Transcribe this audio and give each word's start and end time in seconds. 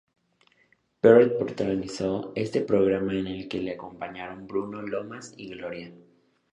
Peret 1.03 1.35
protagonizó 1.37 2.31
este 2.35 2.61
programa 2.61 3.13
en 3.13 3.27
el 3.27 3.47
que 3.47 3.59
le 3.61 3.73
acompañaron 3.75 4.47
Bruno 4.47 4.81
Lomas 4.81 5.31
y 5.37 5.49
Gloria. 5.49 5.91